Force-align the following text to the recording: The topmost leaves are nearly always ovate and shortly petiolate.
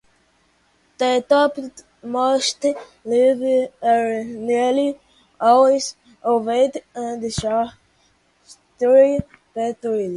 The 0.97 1.23
topmost 1.29 2.59
leaves 3.05 3.69
are 3.83 4.23
nearly 4.23 4.99
always 5.39 5.95
ovate 6.25 6.77
and 6.95 7.21
shortly 7.31 9.19
petiolate. 9.53 10.09